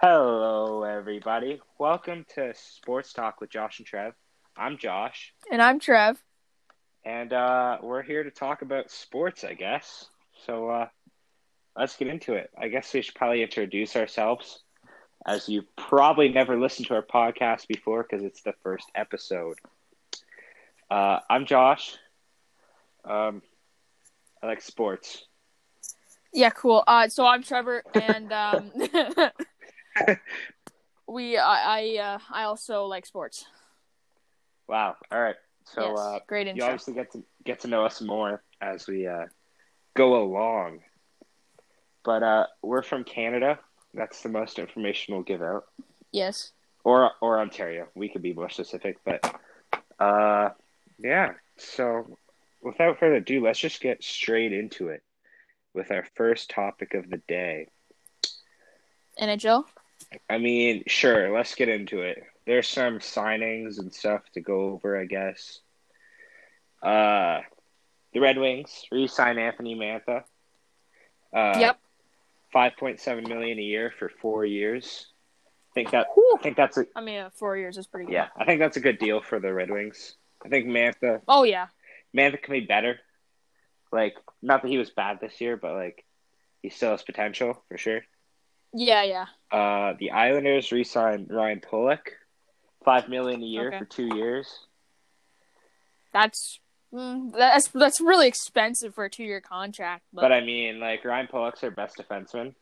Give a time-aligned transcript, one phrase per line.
[0.00, 1.60] Hello, everybody.
[1.78, 4.14] Welcome to Sports Talk with Josh and Trev.
[4.56, 6.22] I'm Josh, And I'm Trev.
[7.04, 10.06] and uh, we're here to talk about sports, I guess.
[10.46, 10.88] So uh,
[11.76, 12.50] let's get into it.
[12.58, 14.62] I guess we should probably introduce ourselves,
[15.26, 19.58] as you probably never listened to our podcast before because it's the first episode.
[20.90, 21.96] Uh, I'm Josh.
[23.04, 23.42] Um,
[24.42, 25.24] I like sports.
[26.32, 26.82] Yeah, cool.
[26.86, 28.72] Uh, so I'm Trevor, and um,
[31.06, 33.44] we I I, uh, I also like sports.
[34.68, 34.96] Wow.
[35.12, 35.36] All right.
[35.66, 36.66] So yes, uh, great you intro.
[36.66, 39.26] obviously get to get to know us more as we uh,
[39.94, 40.80] go along.
[42.04, 43.58] But uh, we're from Canada.
[43.94, 45.64] That's the most information we'll give out,
[46.12, 46.52] Yes.
[46.82, 47.86] or or Ontario.
[47.94, 49.40] We could be more specific, but
[50.00, 50.50] uh,
[51.04, 51.32] yeah.
[51.58, 52.16] So
[52.62, 55.02] without further ado, let's just get straight into it
[55.74, 57.68] with our first topic of the day.
[59.20, 59.64] NHL.
[60.28, 62.24] I mean, sure, let's get into it.
[62.46, 65.60] There's some signings and stuff to go over, I guess.
[66.82, 67.40] Uh,
[68.12, 70.24] the Red Wings re-sign Anthony Mantha.
[71.34, 71.78] Uh, yep.
[72.52, 75.06] Five point seven million a year for four years.
[75.72, 76.36] I think that Whew.
[76.38, 78.12] I think that's a I mean, uh, four years is pretty good.
[78.12, 78.28] yeah.
[78.36, 80.14] I think that's a good deal for the Red Wings.
[80.44, 81.68] I think Mantha Oh yeah.
[82.16, 82.98] Mantha can be better.
[83.92, 86.04] Like, not that he was bad this year, but like,
[86.62, 88.02] he still has potential for sure.
[88.72, 89.26] Yeah, yeah.
[89.56, 92.10] Uh, the Islanders re-signed Ryan Pulock,
[92.84, 93.78] five million a year Okay.
[93.78, 94.48] for two years.
[96.12, 96.60] That's
[96.92, 100.04] mm, that's that's really expensive for a two year contract.
[100.12, 102.54] But, But I mean, like Ryan Pulock's our best defenseman, and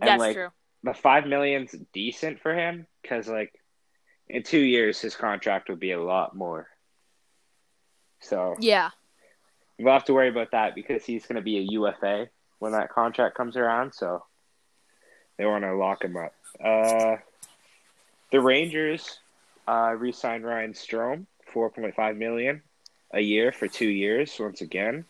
[0.00, 0.48] that's like true.
[0.82, 3.52] the five million's decent for him because like
[4.28, 6.68] in two years his contract would be a lot more.
[8.20, 8.90] So Yeah.
[9.78, 12.90] we'll have to worry about that because he's going to be a UFA when that
[12.90, 13.92] contract comes around.
[13.92, 14.24] So
[15.36, 16.34] they want to lock him up.
[16.62, 17.16] Uh,
[18.30, 19.18] the Rangers
[19.68, 22.62] uh, re-signed Ryan Strome, four point five million
[23.12, 24.34] a year for two years.
[24.38, 25.04] Once again,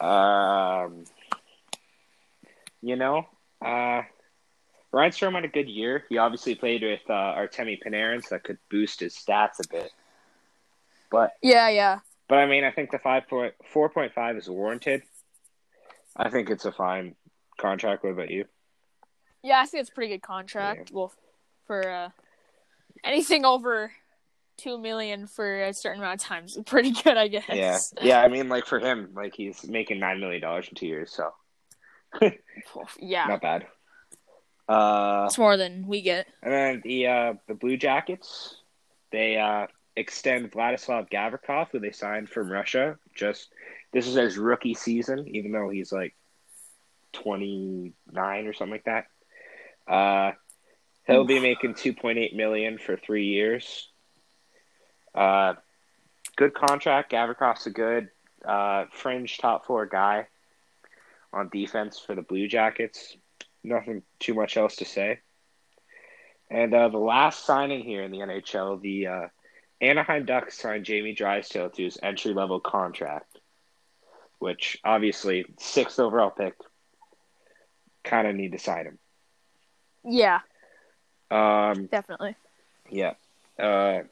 [0.00, 1.04] um,
[2.82, 3.26] you know,
[3.60, 4.02] uh,
[4.92, 6.04] Ryan Strome had a good year.
[6.08, 9.90] He obviously played with uh, Artemi Panarin, so that could boost his stats a bit.
[11.10, 11.98] But Yeah, yeah.
[12.28, 15.02] but I mean, I think the five point four point five is warranted.
[16.16, 17.14] I think it's a fine
[17.58, 18.02] contract.
[18.02, 18.46] What about you?
[19.42, 20.90] Yeah, I think it's a pretty good contract.
[20.92, 21.12] Well,
[21.66, 22.08] for uh,
[23.04, 23.92] anything over
[24.56, 27.44] two million for a certain amount of times is pretty good, I guess.
[27.48, 28.20] Yeah, yeah.
[28.22, 31.32] I mean, like for him, like he's making nine million dollars in two years, so
[32.98, 33.26] Yeah.
[33.26, 33.66] not bad.
[34.68, 36.26] Uh, It's more than we get.
[36.42, 38.56] and then the uh, the Blue Jackets,
[39.10, 42.98] they uh, extend Vladislav Gavrikov, who they signed from Russia.
[43.14, 43.48] Just
[43.92, 46.14] this is his rookie season, even though he's like
[47.12, 49.06] twenty nine or something like that.
[49.90, 50.32] Uh,
[51.06, 53.88] he'll be making two point eight million for three years.
[55.14, 55.54] Uh,
[56.36, 57.10] good contract.
[57.10, 58.10] Gavrikov's a good
[58.44, 60.26] uh, fringe top four guy
[61.32, 63.16] on defense for the Blue Jackets.
[63.64, 65.20] Nothing too much else to say.
[66.50, 69.28] And uh, the last signing here in the NHL, the uh,
[69.80, 73.38] Anaheim Ducks signed Jamie Drysdale to his entry level contract,
[74.38, 76.54] which obviously sixth overall pick.
[78.04, 78.98] Kind of need to sign him.
[80.04, 80.40] Yeah,
[81.30, 82.36] Um, definitely.
[82.88, 83.14] yeah.
[83.58, 84.04] Uh,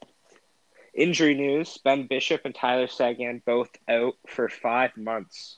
[0.93, 5.57] injury news: Ben Bishop and Tyler Seguin both out for five months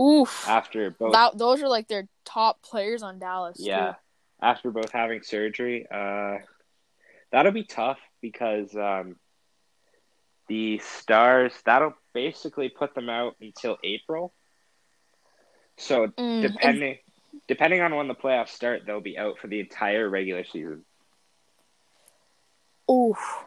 [0.00, 0.48] Oof.
[0.48, 1.12] after both.
[1.12, 3.58] That, those are like their top players on Dallas.
[3.58, 3.64] too.
[3.64, 3.94] Yeah,
[4.40, 5.86] after both having surgery.
[5.90, 6.38] Uh,
[7.30, 9.16] that'll be tough because um,
[10.48, 14.32] the Stars that'll basically put them out until April.
[15.76, 16.98] So Mm, and- depending
[17.48, 20.84] depending on when the playoffs start, they'll be out for the entire regular season.
[22.90, 23.44] Oof.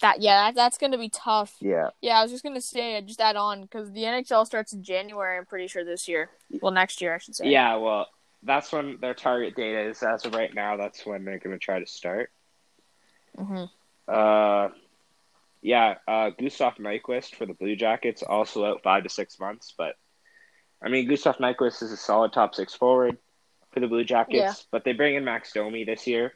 [0.00, 1.56] That yeah, that, that's gonna be tough.
[1.60, 4.82] Yeah, Yeah, I was just gonna say, just add on because the NHL starts in
[4.82, 5.36] January.
[5.38, 6.30] I'm pretty sure this year.
[6.62, 7.48] Well, next year I should say.
[7.48, 7.74] yeah.
[7.76, 8.06] Well,
[8.42, 10.02] that's when their target date is.
[10.02, 12.30] As of right now, that's when they're going to try to start.
[13.36, 13.64] Mm-hmm.
[14.06, 14.68] Uh,
[15.60, 19.96] yeah, uh, Gustav Nyquist for the Blue Jackets also out five to six months, but
[20.80, 23.18] I mean Gustav Nyquist is a solid top six forward
[23.72, 24.52] for the Blue Jackets, Yeah.
[24.70, 26.32] but they bring in Max Domi this year,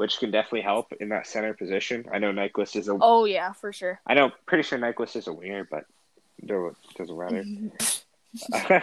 [0.00, 2.06] which can definitely help in that center position.
[2.10, 4.00] I know Nyquist is a, Oh yeah, for sure.
[4.06, 5.84] I know pretty sure Nyquist is a winger, but
[6.38, 6.46] it
[6.96, 8.82] doesn't matter.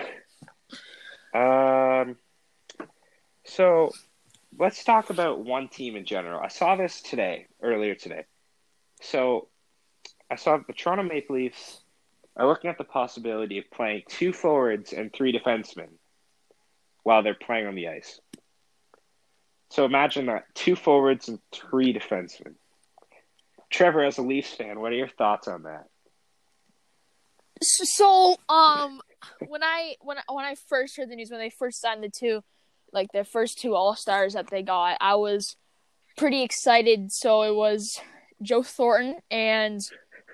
[2.04, 2.18] um,
[3.46, 3.92] so
[4.60, 6.40] let's talk about one team in general.
[6.40, 8.26] I saw this today, earlier today.
[9.02, 9.48] So
[10.30, 11.80] I saw the Toronto Maple Leafs
[12.36, 15.90] are looking at the possibility of playing two forwards and three defensemen
[17.02, 18.22] while they're playing on the ice.
[19.70, 22.56] So imagine that two forwards and three defensemen.
[23.70, 25.88] Trevor, as a Leafs fan, what are your thoughts on that?
[27.62, 29.02] So, um,
[29.48, 32.44] when I when when I first heard the news when they first signed the two,
[32.94, 35.58] like the first two All Stars that they got, I was
[36.18, 37.12] pretty excited.
[37.12, 38.00] So it was
[38.42, 39.82] Joe Thornton and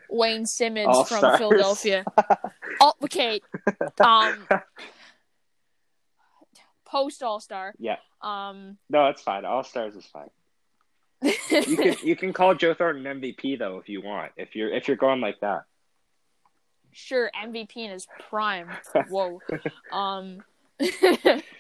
[0.09, 1.21] Wayne Simmonds All-Stars.
[1.21, 2.06] from Philadelphia.
[2.81, 3.41] oh, okay.
[4.00, 4.47] Um,
[6.94, 7.74] post All Star.
[7.80, 7.98] Yeah.
[8.22, 9.44] Um, No, it's fine.
[9.45, 10.30] All stars is fine.
[11.22, 14.31] You can you can call Joe Thornton MVP though if you want.
[14.38, 15.63] If you're if you're going like that.
[16.92, 18.69] sure MVP in his prime.
[19.10, 19.40] Whoa.
[19.92, 20.44] Um.
[20.80, 21.40] Uh,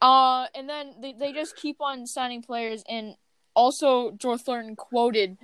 [0.00, 3.14] Uh, and then they, they just keep on signing players, and
[3.54, 5.36] also Joe Thornton quoted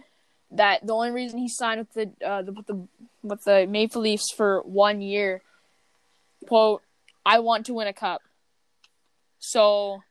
[0.52, 2.88] that the only reason he signed with the uh the, with the
[3.22, 5.42] with the Maple Leafs for one year,
[6.48, 6.82] quote,
[7.26, 8.22] I want to win a cup.
[9.40, 10.02] So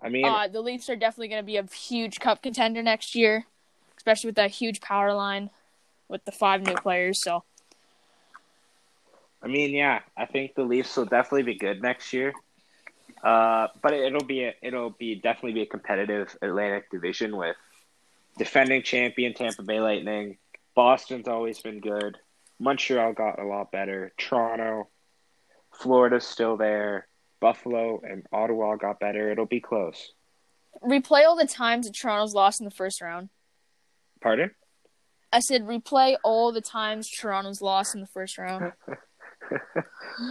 [0.00, 3.14] I mean, uh, the Leafs are definitely going to be a huge cup contender next
[3.14, 3.46] year,
[3.96, 5.50] especially with that huge power line
[6.08, 7.20] with the five new players.
[7.20, 7.44] So
[9.42, 12.32] I mean, yeah, I think the Leafs will definitely be good next year.
[13.22, 17.56] Uh, but it'll be a, it'll be definitely be a competitive Atlantic Division with
[18.38, 20.38] defending champion Tampa Bay Lightning.
[20.74, 22.18] Boston's always been good.
[22.58, 24.12] Montreal got a lot better.
[24.16, 24.88] Toronto,
[25.72, 27.06] Florida's still there.
[27.42, 29.30] Buffalo and Ottawa got better.
[29.30, 30.12] It'll be close.
[30.82, 33.28] replay all the times that Toronto's lost in the first round.
[34.22, 34.52] Pardon?
[35.32, 38.72] I said replay all the times Toronto's lost in the first round.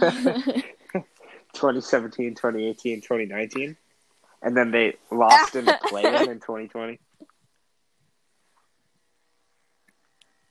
[1.52, 3.76] 2017, 2018, 2019.
[4.40, 6.98] And then they lost in the play-in in 2020.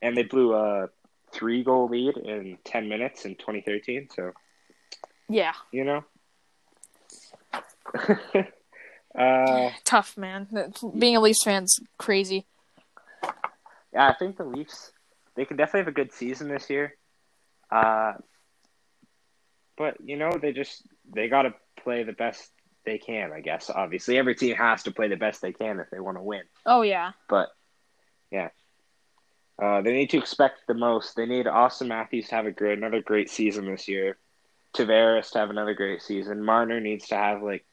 [0.04, 0.90] And they blew a
[1.32, 4.10] three-goal lead in 10 minutes in 2013.
[4.14, 4.32] So,
[5.28, 6.04] yeah, you know.
[9.18, 10.48] uh, tough man.
[10.98, 12.46] Being a Leafs fan's crazy.
[13.94, 14.92] yeah, I think the Leafs,
[15.36, 16.96] they can definitely have a good season this year.
[17.72, 18.14] Uh,
[19.78, 21.54] but, you know, they just, they got to
[21.84, 22.52] play the best
[22.86, 23.70] they can, I guess.
[23.70, 26.44] Obviously, every team has to play the best they can if they want to win.
[26.66, 27.50] Oh yeah, But
[28.32, 28.50] yeah,
[29.62, 31.16] uh, they need to expect the most.
[31.16, 34.18] They need Auston Matthews to have a great, another great season this year.
[34.74, 36.44] Tavares to have another great season.
[36.44, 37.66] Marner needs to have like,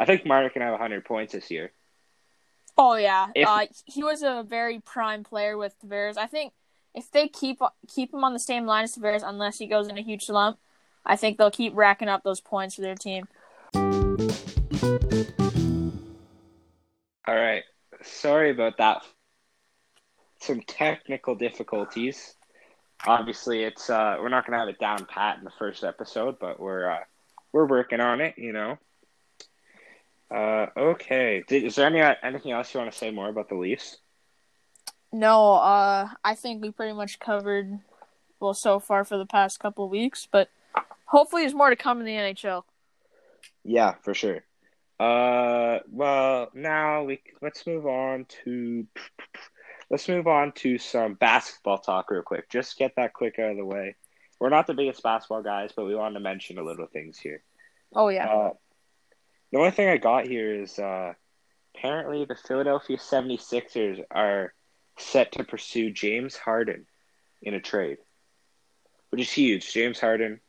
[0.00, 1.72] I think Marner can have hundred points this year.
[2.78, 3.28] oh yeah.
[3.34, 6.16] If- uh, he was a very prime player with Tavares.
[6.16, 6.54] I think
[6.94, 9.98] if they keep keep him on the same line as Tavares, unless he goes in
[9.98, 10.58] a huge slump,
[11.04, 13.28] I think they'll keep racking up those points for their team.
[17.28, 17.62] All right,
[18.02, 19.02] sorry about that.
[20.40, 22.34] Some technical difficulties.
[23.06, 26.58] Obviously, it's uh, we're not gonna have it down pat in the first episode, but
[26.58, 27.00] we're uh,
[27.52, 28.38] we're working on it.
[28.38, 28.78] You know.
[30.34, 31.42] Uh, okay.
[31.46, 33.98] Did, is there any anything else you want to say more about the Leafs?
[35.12, 37.80] No, uh, I think we pretty much covered
[38.38, 40.48] well so far for the past couple of weeks, but
[41.04, 42.62] hopefully there's more to come in the NHL.
[43.64, 44.44] Yeah, for sure.
[45.00, 48.86] Uh, well, now we let's move on to
[49.90, 52.48] let's move on to some basketball talk real quick.
[52.50, 53.96] Just get that quick out of the way.
[54.38, 57.42] We're not the biggest basketball guys, but we wanted to mention a little things here.
[57.94, 58.26] Oh yeah.
[58.26, 58.50] Uh,
[59.52, 61.14] the only thing I got here is uh,
[61.74, 64.52] apparently the Philadelphia 76ers are
[64.98, 66.86] set to pursue James Harden
[67.42, 67.98] in a trade,
[69.10, 69.72] which is huge.
[69.72, 70.40] James Harden,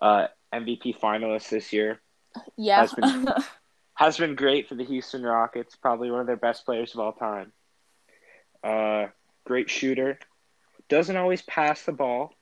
[0.00, 2.00] uh, MVP finalist this year,
[2.56, 2.80] yeah.
[2.80, 3.28] has been-
[3.94, 5.74] has been great for the Houston Rockets.
[5.74, 7.52] Probably one of their best players of all time.
[8.62, 9.06] Uh,
[9.46, 10.18] great shooter.
[10.88, 12.32] Doesn't always pass the ball.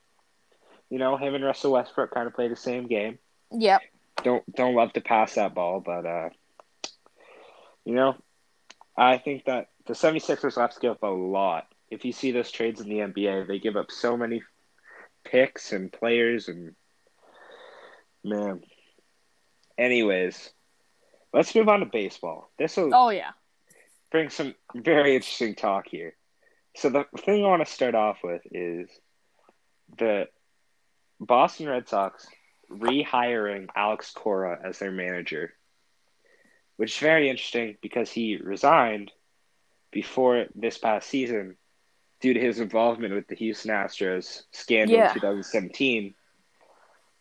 [0.90, 3.18] You know, him and Russell Westbrook kind of play the same game.
[3.52, 3.80] yep.
[4.22, 6.28] Don't don't love to pass that ball, but uh,
[7.84, 8.16] you know,
[8.96, 11.66] I think that the 76ers will have to give up a lot.
[11.90, 14.42] If you see those trades in the NBA, they give up so many
[15.24, 16.74] picks and players and
[18.22, 18.62] man.
[19.76, 20.50] Anyways,
[21.32, 22.50] let's move on to baseball.
[22.58, 23.32] This will Oh yeah.
[24.10, 26.14] bring some very interesting talk here.
[26.76, 28.88] So the thing I want to start off with is
[29.98, 30.28] the
[31.20, 32.26] Boston Red Sox
[32.70, 35.52] rehiring Alex Cora as their manager,
[36.76, 39.12] which is very interesting because he resigned
[39.90, 41.56] before this past season
[42.20, 45.08] due to his involvement with the Houston Astros scandal Yeah.
[45.08, 46.14] in 2017.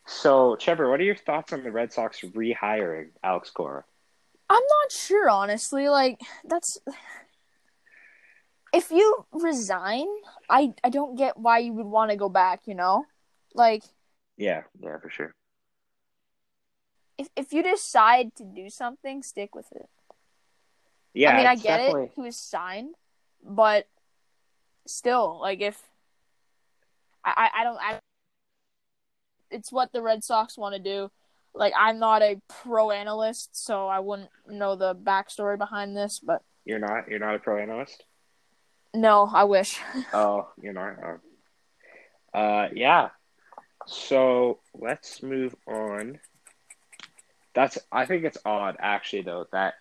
[0.06, 3.84] So, Trevor, what are your thoughts on the Red Sox rehiring Alex Cora?
[4.50, 5.88] I'm not sure honestly.
[5.90, 6.78] Like that's
[8.74, 10.08] if you resign,
[10.50, 12.62] I I don't get why you would want to go back.
[12.66, 13.06] You know,
[13.54, 13.84] like
[14.38, 15.34] Yeah, yeah, for sure.
[17.18, 19.88] if if you decide to do something, stick with it.
[21.14, 22.12] Yeah, I mean, I get definitely- it.
[22.16, 22.96] He was signed,
[23.44, 23.88] but
[24.88, 25.80] still, like if
[27.24, 28.00] I I, I don't I,
[29.52, 31.12] it's what the Red Sox want to do.
[31.54, 36.42] Like I'm not a pro analyst, so I wouldn't know the backstory behind this, but
[36.66, 37.08] You're not.
[37.08, 38.04] You're not a pro analyst.
[38.96, 39.80] no, I wish.
[40.14, 40.96] Oh, you're not.
[41.04, 41.20] Oh.
[42.40, 43.10] Uh, yeah.
[43.86, 46.20] So let's move on.
[47.54, 47.78] That's.
[47.92, 49.46] I think it's odd, actually, though.
[49.52, 49.76] That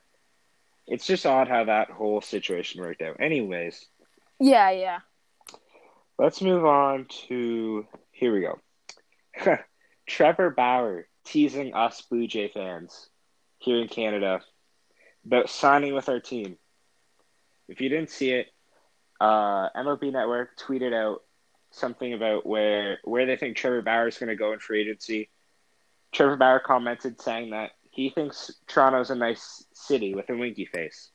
[0.86, 3.20] it's just odd how that whole situation worked out.
[3.20, 3.86] Anyways,
[4.40, 4.98] yeah, yeah.
[6.18, 7.86] let's move on to.
[8.10, 9.58] Here we go.
[10.06, 13.08] Trevor Bauer teasing us Blue Jay fans
[13.58, 14.40] here in Canada
[15.24, 16.58] about signing with our team.
[17.68, 18.48] If you didn't see it,
[19.20, 21.22] uh, MLB Network tweeted out
[21.72, 25.28] something about where where they think Trevor Bauer is going to go in free agency.
[26.12, 31.10] Trevor Bauer commented saying that he thinks Toronto's a nice city with a winky face.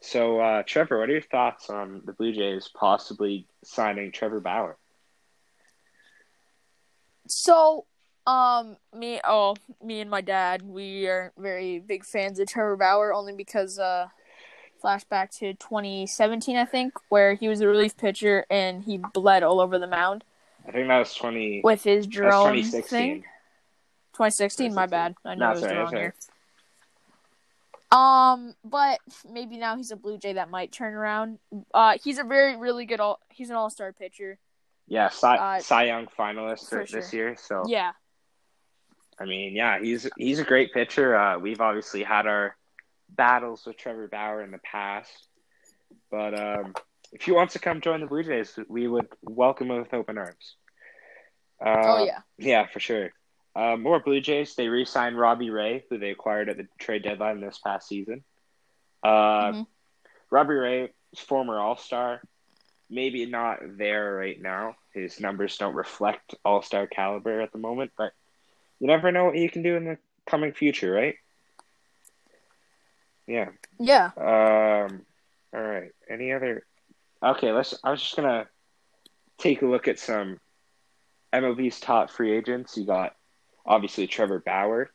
[0.00, 4.78] So, uh, Trevor, what are your thoughts on the Blue Jays possibly signing Trevor Bauer?
[7.26, 7.86] So,
[8.26, 13.12] um, me, oh, me and my dad, we are very big fans of Trevor Bauer
[13.12, 14.08] only because, uh,
[14.80, 19.60] flashback to 2017, I think, where he was a relief pitcher and he bled all
[19.60, 20.24] over the mound
[20.66, 21.60] I think that was twenty.
[21.64, 23.12] with his drone twenty sixteen.
[23.14, 23.22] thing.
[24.14, 25.14] 2016, my bad.
[25.24, 26.02] I know No, it was sorry, wrong sorry.
[26.02, 26.14] year.
[27.90, 28.98] Um, but
[29.30, 31.38] maybe now he's a Blue Jay that might turn around.
[31.72, 33.00] Uh, he's a very, really good.
[33.00, 34.38] All he's an All Star pitcher.
[34.88, 37.20] Yeah, Cy, Uh, Cy Young finalist for this sure.
[37.20, 37.36] year.
[37.38, 37.92] So Yeah,
[39.18, 41.16] I mean, yeah, he's he's a great pitcher.
[41.16, 42.56] Uh, we've obviously had our
[43.08, 45.12] battles with Trevor Bauer in the past,
[46.10, 46.74] but um,
[47.12, 50.18] if he wants to come join the Blue Jays, we would welcome him with open
[50.18, 50.56] arms.
[51.64, 52.20] Uh, oh yeah.
[52.38, 53.10] yeah, for sure.
[53.56, 54.54] Uh, more Blue Jays.
[54.54, 58.22] They re-signed Robbie Ray, who they acquired at the trade deadline this past season.
[59.02, 59.66] Uh, Mhm.
[60.30, 62.20] Robbie Ray, is former All Star,
[62.90, 64.76] maybe not there right now.
[64.92, 68.12] His numbers don't reflect All Star caliber at the moment, but
[68.78, 71.16] you never know what you can do in the coming future, right?
[73.28, 73.50] Yeah.
[73.78, 74.06] Yeah.
[74.16, 75.02] Um.
[75.54, 75.92] All right.
[76.10, 76.64] Any other?
[77.22, 77.52] Okay.
[77.52, 77.74] Let's.
[77.84, 78.46] I was just gonna
[79.38, 80.40] take a look at some
[81.32, 82.76] MLB's top free agents.
[82.76, 83.14] You got
[83.64, 84.90] obviously Trevor Bauer.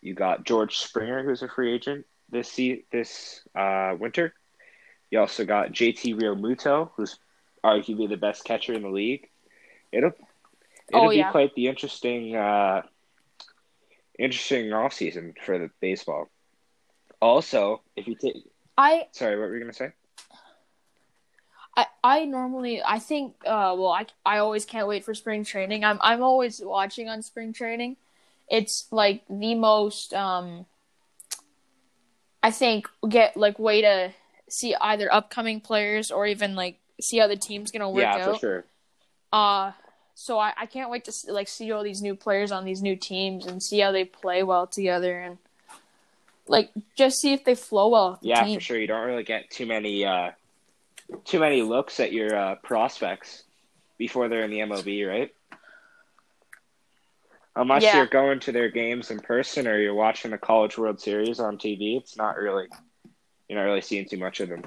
[0.00, 4.32] You got George Springer, who's a free agent this se- this uh, winter.
[5.10, 7.18] You also got JT Realmuto, who's
[7.62, 9.28] arguably the best catcher in the league.
[9.92, 10.12] It'll
[10.88, 11.30] it'll Oh, be yeah.
[11.30, 12.82] quite the interesting uh,
[14.18, 16.30] interesting offseason for the baseball.
[17.22, 18.34] Also, if you take
[18.76, 19.92] I Sorry, what were you gonna say?
[21.76, 25.84] I, I normally I think uh well I I always can't wait for spring training.
[25.84, 27.96] I'm I'm always watching on spring training.
[28.50, 30.66] It's like the most um
[32.42, 34.12] I think get like way to
[34.48, 38.34] see either upcoming players or even like see how the team's gonna work yeah, out.
[38.34, 38.64] for sure.
[39.32, 39.72] Uh
[40.16, 42.82] so I, I can't wait to s- like see all these new players on these
[42.82, 45.38] new teams and see how they play well together and
[46.52, 48.78] like just see if they flow well Yeah, for sure.
[48.78, 50.30] You don't really get too many uh,
[51.24, 53.42] too many looks at your uh, prospects
[53.98, 55.34] before they're in the MLB, right?
[57.56, 57.96] Unless Yeah.
[57.96, 61.58] you're going to their games in person or you're watching the College World Series on
[61.58, 62.68] TV, it's not really
[63.48, 64.62] you're not really seeing too much of them.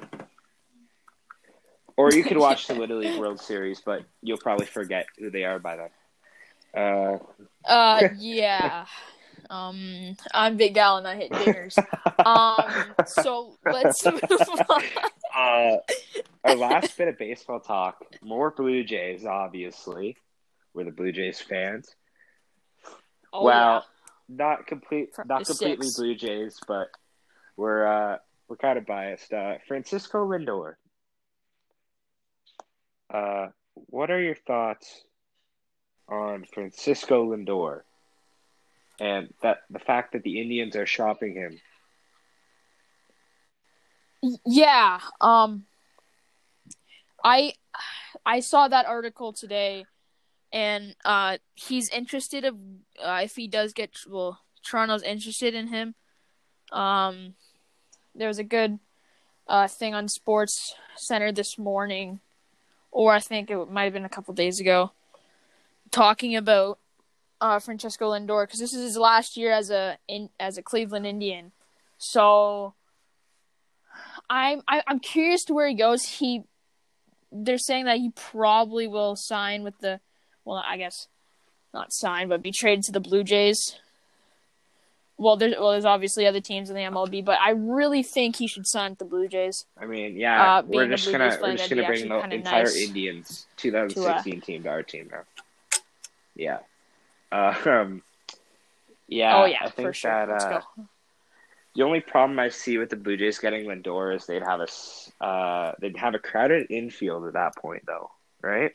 [1.96, 5.44] Or you could watch the Little League World Series, but you'll probably forget who they
[5.44, 5.90] are by then.
[6.76, 7.18] Uh,
[7.64, 8.86] Uh, yeah.
[9.50, 11.78] Um, I'm Big Gal and I hit dingers.
[12.24, 14.20] Um, so let's move
[14.68, 14.82] on.
[15.36, 15.76] Uh,
[16.44, 18.04] our last bit of baseball talk.
[18.22, 20.16] More Blue Jays, obviously.
[20.74, 21.94] We're the Blue Jays fans.
[23.32, 23.84] Oh, well,
[24.28, 25.96] not complete, From not completely six.
[25.98, 26.88] Blue Jays, but
[27.56, 29.32] we're uh, we're kind of biased.
[29.32, 30.74] Uh, Francisco Lindor.
[33.12, 35.04] Uh, what are your thoughts
[36.08, 37.82] on Francisco Lindor
[38.98, 41.60] and that the fact that the Indians are shopping him?
[44.44, 45.00] yeah.
[45.20, 45.64] Um,
[47.22, 47.54] I
[48.24, 49.84] I saw that article today,
[50.52, 52.56] and uh, he's interested of
[53.02, 55.94] uh, if he does get well, Toronto's interested in him.
[56.72, 57.34] Um,
[58.14, 58.78] there was a good
[59.48, 62.20] uh thing on Sports Center this morning,
[62.90, 64.92] or I think it might have been a couple days ago,
[65.90, 66.78] talking about
[67.40, 71.06] uh Francisco Lindor because this is his last year as a in as a Cleveland
[71.06, 71.52] Indian.
[71.98, 72.74] So
[74.28, 76.02] I'm I, I'm curious to where he goes.
[76.04, 76.44] He
[77.32, 80.00] they're saying that he probably will sign with the
[80.44, 81.08] well, I guess
[81.74, 83.76] not sign, but be traded to the Blue Jays.
[85.18, 88.46] Well, there's well, there's obviously other teams in the MLB, but I really think he
[88.46, 89.64] should sign with the Blue Jays.
[89.80, 92.76] I mean, yeah, Uh, we're just gonna we're just that'd gonna bring the entire nice
[92.76, 95.22] Indians 2016 team to our team now.
[96.34, 96.58] Yeah.
[97.32, 98.02] Uh, um.
[99.08, 99.36] Yeah.
[99.42, 100.10] oh yeah, I think for sure.
[100.10, 100.88] that Let's uh, go.
[101.76, 104.64] the only problem I see with the Blue Jays getting Lindor is they'd have a
[104.64, 108.10] s- uh they'd have a crowded infield at that point though,
[108.42, 108.72] right?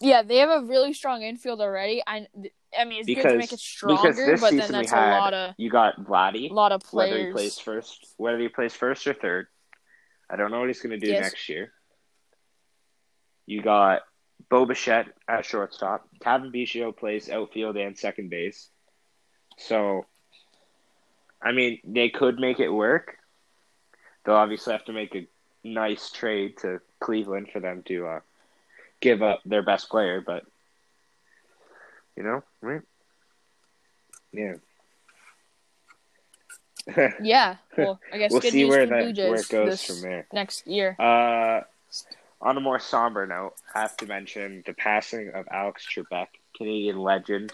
[0.00, 2.02] Yeah, they have a really strong infield already.
[2.06, 2.26] I,
[2.78, 4.82] I mean, it's good to Because make it because stronger, this but then season we
[4.82, 7.10] that's a had lot of you got Vladdy, a lot of players.
[7.10, 9.46] whether he plays first, whether he plays first or third.
[10.30, 11.20] I don't know what he's going to do Yes.
[11.22, 11.72] next year.
[13.46, 14.02] You got
[14.48, 16.08] Bo Bichette at shortstop.
[16.20, 18.68] Cavan Biggio plays outfield and second base.
[19.58, 20.06] So,
[21.42, 23.16] I mean, they could make it work.
[24.24, 25.26] They'll obviously have to make a
[25.62, 28.20] nice trade to Cleveland for them to uh,
[29.00, 30.44] give up their best player, but
[32.16, 32.82] you know, right?
[34.32, 34.54] Yeah.
[37.22, 40.26] Yeah, well, I guess we'll see where that where it goes from there.
[40.34, 40.94] next year.
[40.98, 41.62] Uh,
[42.44, 46.98] on a more somber note, I have to mention the passing of Alex Trebek, Canadian
[46.98, 47.52] legend.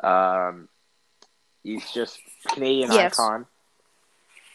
[0.00, 0.68] Um,
[1.64, 3.18] he's just Canadian Yes.
[3.18, 3.46] icon,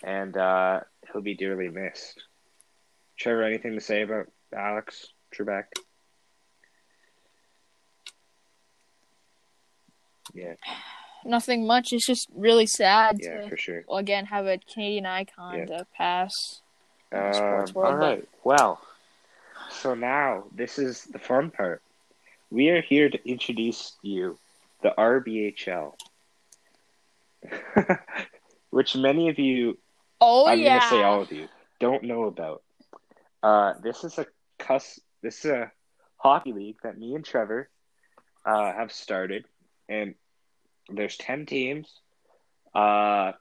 [0.03, 0.79] and uh,
[1.11, 2.23] he'll be dearly missed.
[3.19, 5.07] Trevor, anything to say about Alex
[5.37, 5.65] Trebek?
[10.33, 10.53] Yeah,
[11.25, 11.93] Nothing much.
[11.93, 13.83] It's just really sad yeah, to for sure.
[13.87, 15.65] well, again have a Canadian icon Yeah.
[15.65, 16.61] to pass.
[17.11, 18.81] Um, all but- Well,
[19.73, 21.81] so now this is the fun part.
[22.49, 24.37] We are here to introduce you
[24.81, 25.93] the RBHL,
[28.69, 29.77] which many of you,
[30.21, 31.47] Oh I'm yeah, gonna say all of you,
[31.79, 32.61] don't know about.
[33.43, 34.25] Uh, this is a
[34.59, 34.99] cuss.
[35.21, 35.71] This is a
[36.17, 37.69] hockey league that me and Trevor
[38.45, 39.45] uh, have started,
[39.89, 40.15] and
[40.89, 41.91] there's ten teams.
[42.75, 43.33] Uh,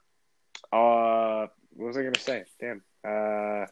[0.72, 2.44] uh, what was I gonna say?
[2.60, 2.82] Damn.
[3.04, 3.66] Uh,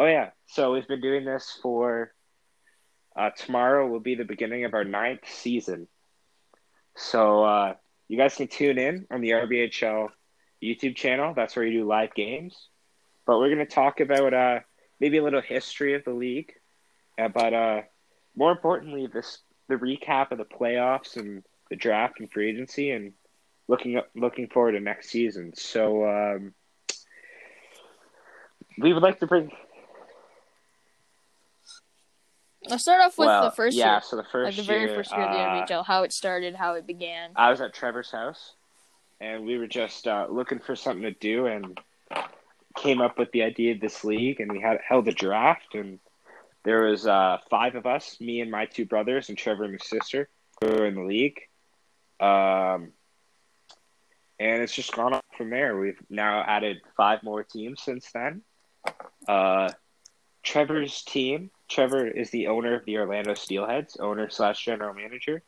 [0.00, 0.30] oh yeah.
[0.46, 2.12] So we've been doing this for.
[3.14, 5.88] Uh, tomorrow will be the beginning of our ninth season.
[6.96, 7.74] So uh,
[8.08, 10.08] you guys can tune in on the RBHL
[10.62, 11.34] YouTube channel.
[11.34, 12.56] That's where you do live games.
[13.26, 14.60] But we're gonna talk about uh,
[15.00, 16.52] maybe a little history of the league,
[17.18, 17.80] uh, but uh,
[18.34, 23.12] more importantly, this the recap of the playoffs and the draft and free agency, and
[23.68, 25.52] looking up, looking forward to next season.
[25.54, 26.54] So um,
[28.78, 29.50] we would like to bring.
[32.68, 33.92] Let's start off with well, the first yeah.
[33.92, 36.12] year, So the first like the very first year of the uh, RBHL, how it
[36.12, 37.30] started, how it began.
[37.36, 38.54] I was at Trevor's house,
[39.20, 41.80] and we were just uh, looking for something to do, and
[42.76, 45.98] came up with the idea of this league, and we had held a draft, and
[46.64, 49.88] there was uh, five of us, me and my two brothers, and Trevor and his
[49.88, 50.28] sister,
[50.60, 51.40] who were in the league.
[52.20, 52.92] Um,
[54.38, 55.78] and it's just gone up from there.
[55.78, 58.42] We've now added five more teams since then.
[59.26, 59.70] Uh,
[60.42, 61.50] Trevor's team.
[61.70, 65.42] Trevor is the owner of the Orlando Steelheads, owner slash general manager.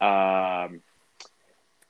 [0.00, 0.82] Um,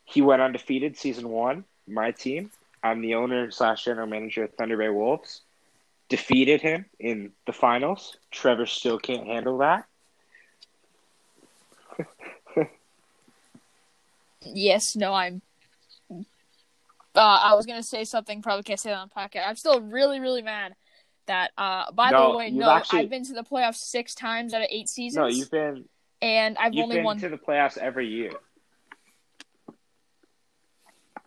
[0.05, 1.65] he went undefeated season one.
[1.87, 2.51] My team.
[2.83, 5.43] I'm the owner slash general manager of Thunder Bay Wolves.
[6.09, 8.17] Defeated him in the finals.
[8.31, 9.87] Trevor still can't handle that.
[14.55, 15.43] Yes, no, I'm.
[16.11, 16.21] Uh,
[17.21, 19.49] I was gonna say something, probably can't say that on podcast.
[19.49, 20.77] I'm still really, really mad
[21.27, 21.53] that.
[21.59, 24.63] Uh, by No, the way, no, actually- I've been to the playoffs six times out
[24.63, 25.89] of eight seasons, No, you've been
[26.23, 27.19] and I've you've only been won.
[27.19, 28.33] to the playoffs every year.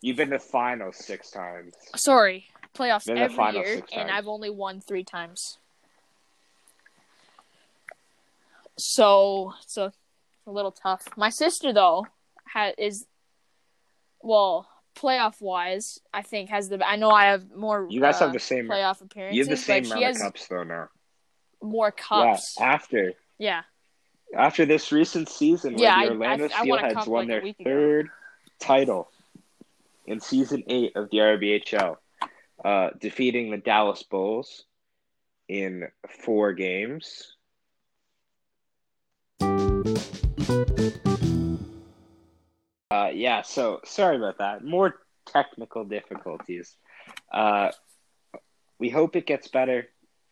[0.02, 1.76] You've been to finals six times.
[1.96, 4.10] Sorry, playoffs Been every year, and.
[4.10, 5.58] I've only won three times.
[8.78, 9.98] So, so it's
[10.48, 11.06] a little tough.
[11.18, 12.08] My sister though
[12.48, 13.06] ha- is,
[14.22, 16.86] well, playoff wise, I think has the.
[16.86, 17.88] I know I have more.
[17.90, 18.68] You guys uh, have the same.
[18.68, 19.38] playoff appearances.
[19.38, 20.90] You have the same amount of cups though now.
[21.62, 22.56] more cups.
[22.60, 23.62] Yeah, after Yeah.
[24.36, 27.28] after this recent season where Yeah, I- the Orlando I- I Steelheads cup won like
[27.28, 27.64] their ago.
[27.64, 28.10] third
[28.60, 29.12] title
[30.06, 31.98] in season eight of the RBHL,
[32.66, 34.66] uh, defeating the Dallas Bulls
[35.48, 35.88] in
[36.24, 37.36] four games.
[42.92, 44.64] Uh, yeah, so sorry about that.
[44.64, 44.96] More
[45.28, 46.76] technical difficulties.
[47.32, 47.70] Uh,
[48.80, 49.88] we hope it gets better.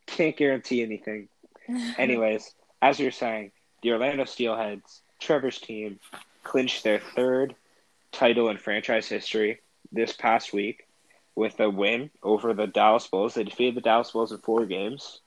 [0.08, 1.30] Can't guarantee anything.
[1.98, 3.52] Anyways, as you're saying,
[3.84, 6.00] the Orlando Steelheads, Trevor's team,
[6.43, 7.56] clinched their third
[8.12, 9.60] title in franchise history
[9.91, 10.86] this past week.
[11.36, 13.36] with a win over the Dallas Bulls.
[13.36, 15.22] They defeated the Dallas Bulls in four games.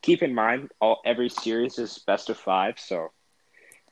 [0.00, 3.10] Keep in mind, all every series is best of five, so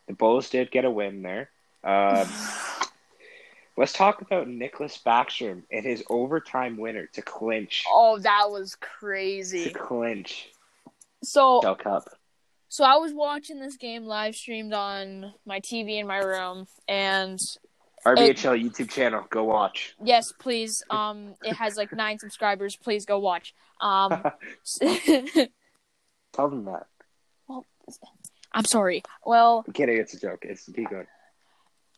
[0.06, 1.50] the Bulls did get a win there.
[1.84, 2.26] Um,
[3.80, 7.84] let's talk about Nicklas Backstrom and his overtime winner to clinch.
[7.88, 9.64] Oh, that was crazy.
[9.64, 10.50] To clinch
[11.24, 12.04] So Del Cup.
[12.68, 17.38] So I was watching this game live streamed on my TV in my room, and
[18.06, 19.26] RBHL YouTube channel.
[19.30, 19.96] Go watch.
[20.04, 20.84] yes, please.
[20.90, 22.76] Um, it has like nine subscribers.
[22.76, 23.54] Please go watch.
[23.80, 24.10] Um,
[26.32, 26.86] Tell them that.
[27.48, 27.64] Well,
[28.52, 29.02] I'm sorry.
[29.24, 29.96] Well, I'm kidding.
[29.96, 30.40] It's a joke.
[30.42, 31.06] It's be good.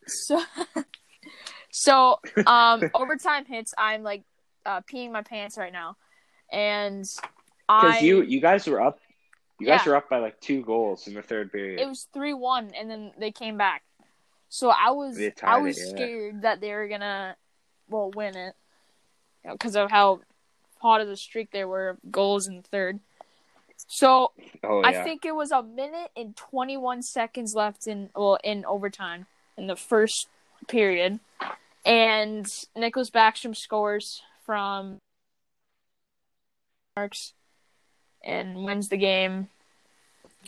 [0.07, 0.41] so
[1.73, 3.73] so um, overtime hits.
[3.77, 4.23] I'm like
[4.65, 5.97] uh, peeing my pants right now,
[6.51, 7.03] and
[7.67, 8.99] Because you you guys were up.
[9.59, 11.79] You guys were up by like two goals in the third period.
[11.79, 13.83] it was three one, and then they came back.
[14.49, 15.89] So I was I it, was yeah.
[15.89, 17.35] scared that they were gonna
[17.89, 18.55] well win it
[19.51, 20.21] because of how
[20.77, 22.99] hot of the streak they were of goals in the third.
[23.87, 24.31] So
[24.63, 24.87] oh yeah.
[24.87, 29.25] I think it was a minute and twenty one seconds left in well in overtime
[29.57, 30.27] in the first
[30.67, 31.19] period,
[31.85, 32.45] and
[32.77, 34.99] Nicklas Backstrom scores from
[36.95, 37.33] marks
[38.23, 39.49] and wins the game.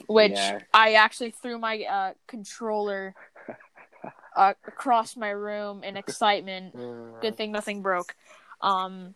[0.08, 0.60] Which Yeah.
[0.74, 3.15] I actually threw my uh, controller
[4.36, 6.76] uh, across my room in excitement.
[6.76, 8.15] Uh, Good thing nothing broke.
[8.62, 9.15] Um,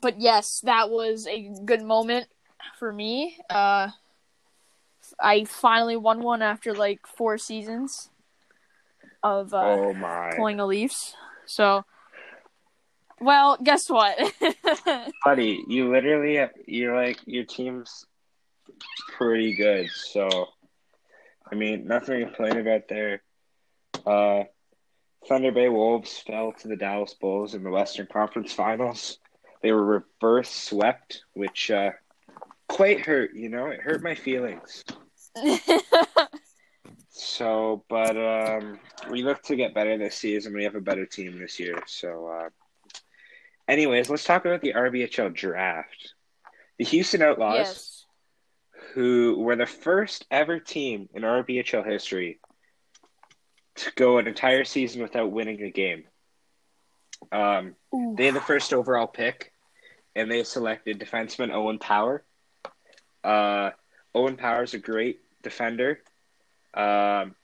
[0.00, 2.28] but yes, that was a good moment
[2.78, 3.38] for me.
[3.48, 3.90] Uh,
[5.20, 8.10] I finally won one after like four seasons
[9.22, 10.32] of uh, oh my.
[10.34, 11.14] pulling the Leafs.
[11.46, 11.84] So,
[13.20, 14.18] well, guess what?
[15.24, 18.04] Buddy, you literally have, you're like your team's
[19.16, 19.88] pretty good.
[19.90, 20.48] So,
[21.50, 23.22] I mean, nothing to complain about there.
[24.04, 24.44] Uh,
[25.28, 29.18] Thunder Bay Wolves fell to the Dallas Bulls in the Western Conference Finals.
[29.62, 31.92] They were reverse swept, which uh,
[32.68, 33.34] quite hurt.
[33.34, 34.84] You know, it hurt my feelings.
[37.18, 38.78] So, but um,
[39.10, 40.52] we look to get better this season.
[40.52, 41.82] We have a better team this year.
[41.86, 42.48] So, uh,
[43.66, 46.12] anyways, let's talk about the RBHL draft.
[46.78, 48.04] The Houston Outlaws, yes.
[48.92, 52.38] who were the first ever team in RBHL history
[53.76, 56.04] to go an entire season without winning a game.
[57.32, 58.14] Um, Ooh.
[58.18, 59.52] they had the first overall pick,
[60.14, 62.24] and they selected defenseman Owen Power.
[63.24, 63.70] Uh,
[64.14, 66.00] Owen Power is a great defender.
[66.76, 67.34] Um,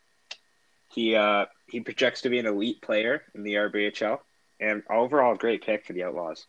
[0.91, 4.19] he uh, he projects to be an elite player in the RBHL,
[4.61, 6.47] and overall a great pick for the Outlaws.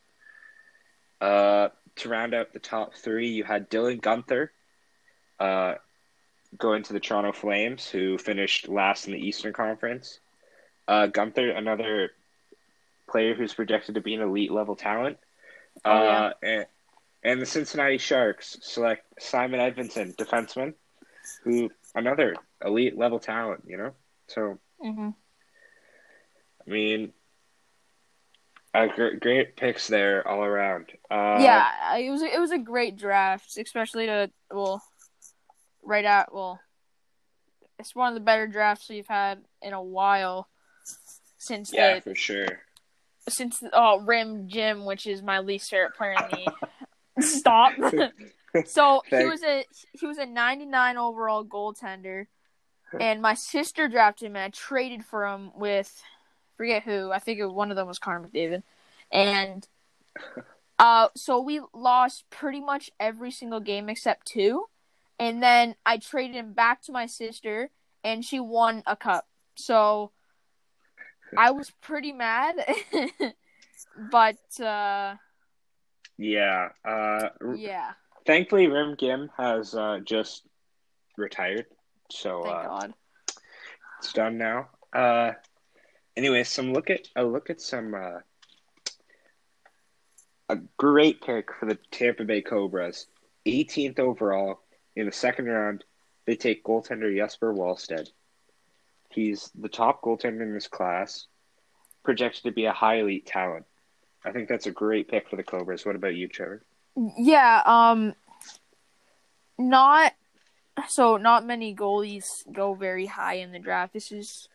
[1.22, 4.50] Uh, to round out the top three, you had Dylan Guenther,
[5.40, 5.76] uh,
[6.58, 10.20] going to the Toronto Flames, who finished last in the Eastern Conference.
[10.88, 12.12] Uh, Guenther, another
[13.10, 15.18] player who's projected to be an elite level talent.
[15.86, 16.10] Oh, yeah.
[16.10, 16.66] uh, and,
[17.24, 20.74] and the Cincinnati Sharks select Simon Edvinsson, defenseman,
[21.44, 23.64] who another elite level talent.
[23.68, 23.92] You know,
[24.28, 25.10] so hmm
[26.66, 27.12] I mean,
[28.74, 30.92] uh, great, great picks there all around.
[31.12, 34.82] Uh, yeah, it was it was a great draft, especially to well,
[35.84, 36.60] right at well,
[37.80, 40.48] it's one of the better drafts we've had in a while
[41.38, 42.62] since yeah, the for sure.
[43.28, 46.46] since oh Rim Jim, which is my least favorite player in
[47.18, 47.74] the stop.
[48.66, 52.28] so he was a he was a 99 overall goaltender,
[53.00, 54.36] and my sister drafted him.
[54.36, 56.02] and I traded for him with
[56.58, 57.12] forget who.
[57.12, 58.64] I think one of them was Connor McDavid,
[59.12, 59.68] and
[60.80, 64.66] uh, so we lost pretty much every single game except two,
[65.20, 67.72] and then I traded him back to my sister,
[68.04, 69.28] and she won a cup.
[69.56, 70.12] So
[71.38, 72.56] I was pretty mad,
[74.12, 75.16] but uh,
[76.18, 76.70] Yeah.
[76.86, 77.94] Uh, yeah,
[78.26, 80.44] thankfully, Rim Gim has uh, just
[81.18, 81.66] retired,
[82.10, 82.94] so uh, God.
[84.00, 84.70] it's done now.
[84.92, 85.34] Uh,
[86.16, 88.20] anyway, some look at a look at some uh,
[90.50, 93.08] a great pick for the Tampa Bay Cobras.
[93.46, 94.62] 18th overall
[94.96, 95.84] in the second round,
[96.26, 98.10] they take goaltender Jesper Wallstedt.
[99.10, 101.28] He's the top goaltender in this class,
[102.04, 103.66] projected to be a high elite talent.
[104.26, 105.86] I think that's a great pick for the Cobras.
[105.86, 106.64] What about you, Trevor?
[106.96, 108.14] Yeah, um,
[109.58, 110.14] not
[110.88, 113.94] so not many goalies go very high in the draft.
[113.94, 114.48] This is,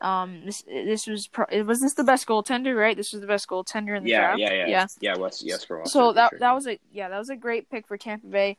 [0.00, 2.96] um, this this was pro- was this the best goaltender, right?
[2.96, 4.40] This was the best goaltender in the Yeah, draft.
[4.40, 4.86] yeah, yeah, yeah.
[5.00, 5.16] yeah.
[5.16, 5.88] Wes, Jesper Wallstedt.
[5.88, 6.38] So for that sure.
[6.40, 8.58] that was a yeah that was a great pick for Tampa Bay.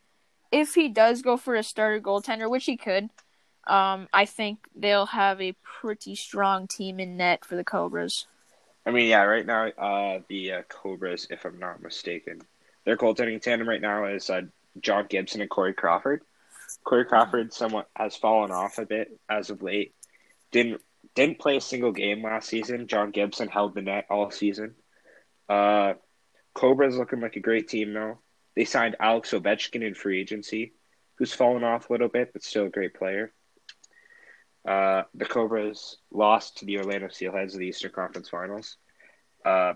[0.51, 3.09] If he does go for a starter goaltender, which he could,
[3.67, 8.27] um, I think they'll have a pretty strong team in net for the Cobras.
[8.85, 12.41] I mean, yeah, right now, uh, the uh, Cobras, if I'm not mistaken,
[12.85, 14.41] their goaltending tandem right now is uh,
[14.79, 16.21] John Gibson and Corey Crawford.
[16.83, 19.93] Corey Crawford somewhat has fallen off a bit as of late.
[20.51, 20.81] Didn't
[21.15, 22.87] didn't play a single game last season.
[22.87, 24.75] John Gibson held the net all season.
[25.49, 25.93] Uh,
[26.53, 28.19] Cobra's looking like a great team though.
[28.55, 30.73] They signed Alex Ovechkin in free agency,
[31.15, 33.33] who's fallen off a little bit, but still a great player.
[34.67, 38.77] Uh, the Cobras lost to the Orlando Steelheads in the Eastern Conference Finals.
[39.43, 39.73] Uh,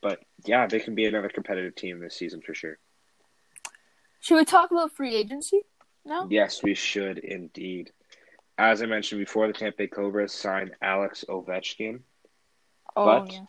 [0.00, 2.78] but yeah, they can be another competitive team this season for sure.
[4.20, 5.62] Should we talk about free agency
[6.04, 6.26] now?
[6.30, 7.92] Yes, we should indeed.
[8.58, 12.00] As I mentioned before, the Tampa Bay Cobras signed Alex Ovechkin.
[12.96, 13.40] Oh, but yeah.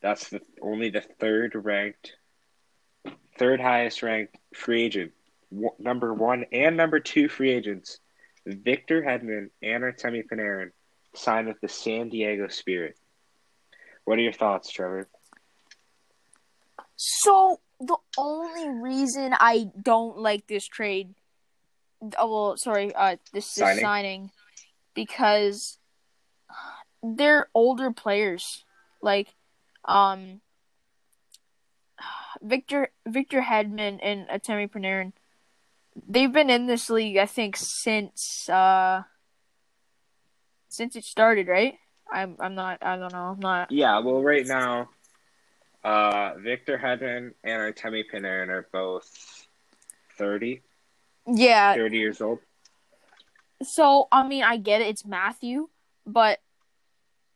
[0.00, 2.12] that's the only the third ranked,
[3.38, 5.12] third highest ranked free agent.
[5.50, 7.98] W- number one and number two free agents,
[8.46, 10.70] Victor Hedman and Artemi Panarin,
[11.14, 12.96] signed with the San Diego Spirit.
[14.04, 15.08] What are your thoughts, Trevor?
[17.06, 21.14] So the only reason I don't like this trade,
[22.18, 23.80] oh, well, sorry, uh, this, Signing?
[23.80, 24.30] signing,
[24.94, 25.78] because
[27.02, 28.64] they're older players,
[29.02, 29.34] like,
[29.84, 30.40] um,
[32.40, 35.12] Victor Victor Hedman and Artemi Panarin.
[36.08, 39.02] They've been in this league, I think, since uh,
[40.68, 41.78] since it started, right?
[42.12, 44.90] I'm I'm not I don't know I'm not Yeah, well, right now,
[45.84, 49.46] uh, Victor Hedman and Artemi Panarin are both
[50.18, 50.62] 30,
[51.26, 52.38] yeah 30 years old.
[53.62, 54.88] So I mean, I get it.
[54.88, 55.68] It's Matthew,
[56.06, 56.40] but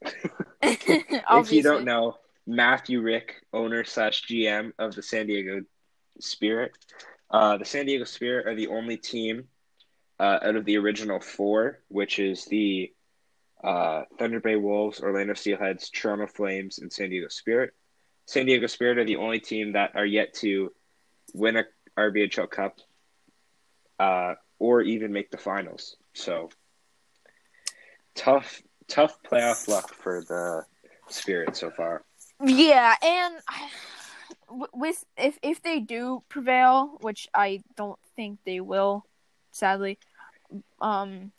[0.62, 5.62] If you don't know, Matthew Rick, owner slash GM of the San Diego
[6.20, 6.72] Spirit.
[7.30, 9.48] Uh, the San Diego Spirit are the only team
[10.18, 12.92] uh, out of the original four, which is the
[13.62, 17.74] uh, Thunder Bay Wolves, Orlando Steelheads, Toronto Flames, and San Diego Spirit.
[18.28, 20.70] San Diego Spirit are the only team that are yet to
[21.32, 21.64] win a
[21.98, 22.78] RBHL Cup
[23.98, 25.96] uh, or even make the finals.
[26.12, 26.50] So
[28.14, 30.66] tough, tough playoff luck for the
[31.08, 32.04] Spirit so far.
[32.44, 33.36] yeah, and
[34.74, 39.06] with if if they do prevail, which I don't think they will,
[39.52, 39.98] sadly,
[40.82, 41.32] um,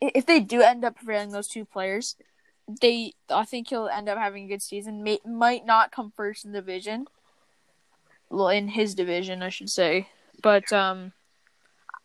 [0.00, 2.14] if they do end up prevailing, those two players,
[2.80, 5.02] they I think he'll end up having a good season.
[5.02, 7.06] May, might not come first in the division,
[8.28, 10.08] well, in his division, I should say,
[10.42, 11.12] but um,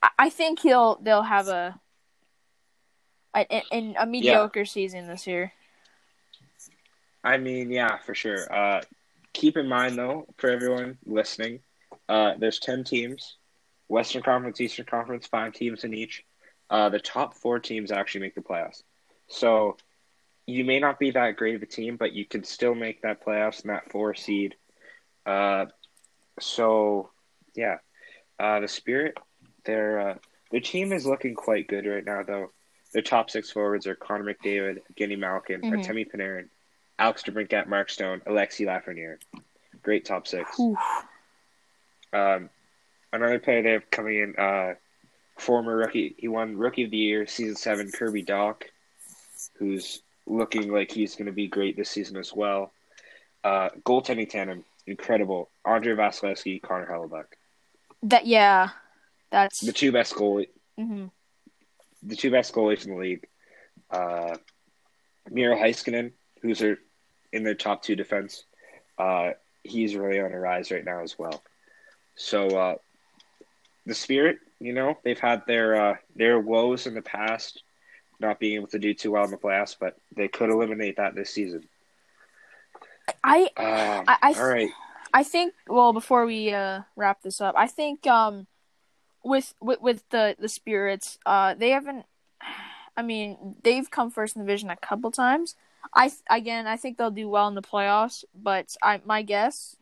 [0.01, 1.79] I, I think he'll they'll have a.
[3.37, 5.51] A, a, a mediocre season this year.
[7.21, 8.49] I mean, yeah, for sure.
[8.49, 8.79] Uh,
[9.33, 11.59] keep in mind, though, for everyone listening,
[12.07, 13.35] uh, there's 10 teams
[13.87, 16.23] Western Conference, Eastern Conference, five teams in each.
[16.69, 18.83] Uh, the top four teams actually make the playoffs.
[19.27, 19.77] So
[20.47, 23.23] you may not be that great of a team, but you can still make that
[23.25, 24.55] playoffs and that four seed.
[25.25, 25.65] Uh,
[26.39, 27.09] so,
[27.55, 27.77] yeah.
[28.39, 29.17] Uh, the Spirit,
[29.63, 30.15] their, uh,
[30.51, 32.51] their team is looking quite good right now, though.
[32.93, 35.71] Their top six forwards are Connor McDavid, Guinea Malkin, Mhm.
[35.83, 36.49] Artemi Panarin,
[36.99, 39.17] Alex DeBrincat, Mark Stone, Alexi Lafreniere.
[39.81, 40.59] Great top six.
[40.59, 40.77] Oof.
[42.13, 42.49] Um,
[43.11, 44.75] another player they have coming in, uh,
[45.37, 48.61] former rookie, he won Rookie of the Year, season seven, Kirby Dach,
[49.57, 52.71] who's looking like he's going to be great this season as well.
[53.43, 55.49] Uh, goaltending tandem, incredible.
[55.65, 57.25] Andrei Vasilevskiy, Connor Hellebuyck.
[58.03, 58.69] That yeah,
[59.31, 61.11] that's The two best goalie, mhm.
[62.03, 63.27] the two best goalies in the league.
[63.89, 64.37] Uh,
[65.29, 66.11] Miro Heiskanen,
[66.41, 66.77] who's their,
[67.31, 68.43] in their top two defense.
[68.97, 69.31] Uh,
[69.63, 71.41] he's really on a rise right now as well.
[72.15, 72.75] So uh,
[73.85, 77.61] the Spirit, you know, they've had their uh, their woes in the past,
[78.19, 81.15] not being able to do too well in the playoffs, but they could eliminate that
[81.15, 81.67] this season.
[83.23, 84.69] I Um, I- I- all right,
[85.13, 88.47] I think well before we uh, wrap this up, I think um
[89.23, 92.05] with with, with the the spirits, uh they haven't.
[92.97, 95.55] I mean, they've come first in the division a couple times.
[95.93, 99.75] I again, I think they'll do well in the playoffs, but I my guess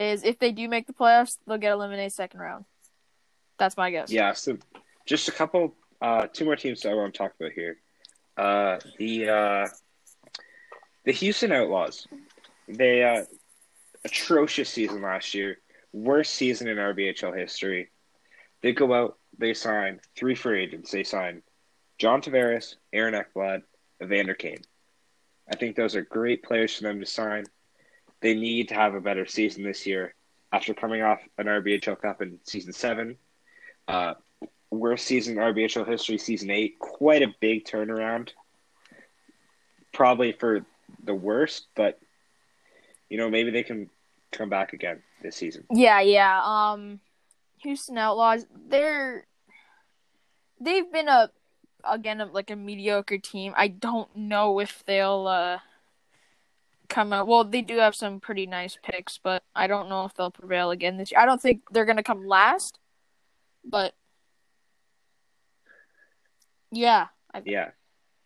[0.00, 2.64] is if they do make the playoffs, they'll get eliminated second round.
[3.58, 4.10] That's my guess.
[4.10, 4.32] yeah.
[4.32, 4.58] So
[5.06, 5.72] just a couple,
[6.04, 7.78] uh, two more teams I want to talk about here.
[8.36, 9.66] Uh, the uh,
[11.04, 12.06] the Houston Outlaws.
[12.68, 13.24] They uh,
[14.04, 15.58] atrocious season last year,
[15.94, 17.90] worst season in RBHL history.
[18.60, 20.90] They go out, they sign three free agents.
[20.90, 21.42] They sign
[21.96, 23.62] John Tavares, Aaron Ekblad,
[24.02, 24.62] Evander Kane.
[25.50, 27.44] I think those are great players for them to sign.
[28.20, 30.14] They need to have a better season this year
[30.52, 33.16] after coming off an RBHL Cup in season seven.
[33.88, 34.14] Uh,
[34.74, 36.78] worst season in RBHL history, season eight.
[36.78, 38.30] Quite a big turnaround.
[39.92, 40.64] Probably for
[41.02, 41.98] the worst, but
[43.08, 43.90] you know maybe they can
[44.32, 45.64] come back again this season.
[45.70, 46.42] Yeah, yeah.
[46.44, 47.00] Um,
[47.58, 49.26] Houston Outlaws, they're
[50.60, 51.30] they've been a
[51.84, 53.52] again like a mediocre team.
[53.56, 55.58] I don't know if they'll uh
[56.88, 57.26] come out.
[57.26, 60.70] Well, they do have some pretty nice picks, but I don't know if they'll prevail
[60.70, 61.20] again this year.
[61.20, 62.78] I don't think they're gonna come last,
[63.64, 63.94] but
[66.74, 67.70] yeah, I, Yeah.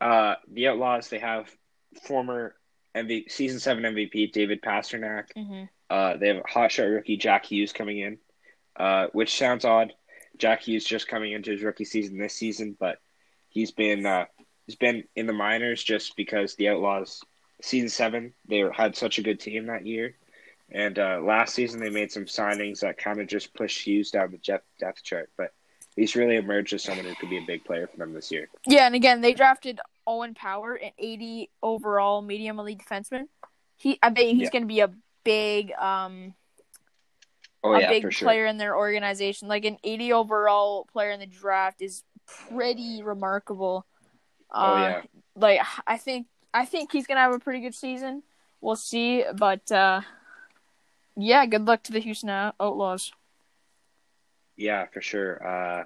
[0.01, 1.51] Uh, the Outlaws they have
[2.03, 2.55] former
[2.95, 5.33] MV- season seven MVP David Pastrnak.
[5.37, 5.69] mhm.
[5.91, 8.19] Uh, they have a hotshot rookie Jack Hughes coming in,
[8.77, 9.93] uh, which sounds odd.
[10.37, 12.99] Jack Hughes just coming into his rookie season this season, but
[13.49, 14.27] he's been uh,
[14.67, 17.25] he's been in the minors just because the Outlaws
[17.63, 20.15] season seven they had such a good team that year,
[20.71, 24.31] and uh, last season they made some signings that kind of just pushed Hughes down
[24.31, 25.53] the depth depth chart, but
[25.99, 28.49] he's really emerged as someone who could be a big player for them this year.
[28.67, 33.29] yeah, and again they drafted Owen Power, an 80 overall medium elite defenseman.
[33.77, 34.51] He, I bet he's Yeah.
[34.51, 34.91] gonna be a
[35.25, 36.35] big um
[37.65, 38.27] Oh a yeah, big sure.
[38.27, 39.49] player in their organization.
[39.49, 43.85] Like an 80 overall player in the draft is pretty remarkable.
[44.53, 45.03] Oh, Uh, yeah.
[45.35, 48.23] Like I think I think he's gonna have a pretty good season.
[48.61, 50.01] We'll see, but uh,
[51.17, 53.13] yeah, good luck to the Houston Outlaws.
[54.59, 55.47] Yeah, for sure.
[55.47, 55.85] Uh,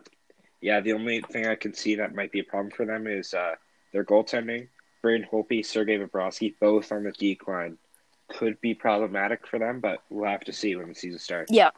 [0.60, 3.34] yeah, the only thing I can see that might be a problem for them is
[3.34, 3.54] uh,
[3.92, 4.68] their goaltending.
[5.02, 7.76] Braden Holtby, Sergei Bobrovsky, both on the decline,
[8.28, 11.52] could be problematic for them, but we'll have to see when the season starts.
[11.52, 11.70] Yeah,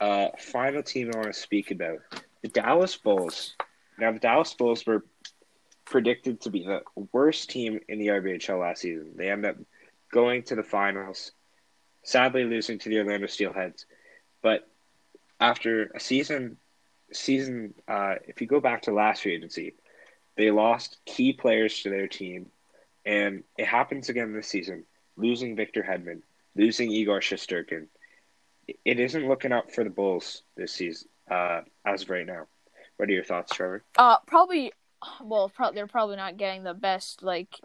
[0.00, 1.98] Uh, final team I want to speak about
[2.42, 3.56] the Dallas Bulls.
[3.98, 5.04] Now, the Dallas Bulls were
[5.84, 9.12] predicted to be the worst team in the RBHL last season.
[9.16, 9.56] They end up
[10.12, 11.32] going to the finals,
[12.02, 13.86] sadly losing to the Orlando Steelheads.
[14.42, 14.68] But
[15.42, 16.56] after a season,
[17.12, 19.74] season, uh, if you go back to last free agency,
[20.36, 22.46] they lost key players to their team,
[23.04, 24.84] and it happens again this season.
[25.16, 26.22] Losing Victor Hedman,
[26.56, 27.86] losing Igor Shesterkin,
[28.84, 32.46] it isn't looking up for the Bulls this season uh, as of right now.
[32.96, 33.82] What are your thoughts, Trevor?
[33.98, 34.72] uh, probably.
[35.20, 37.58] Well, pro- they're probably not getting the best, like